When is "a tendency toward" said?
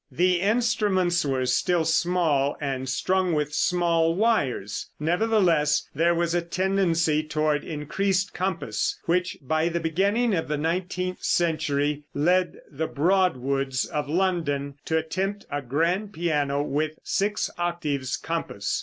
6.33-7.63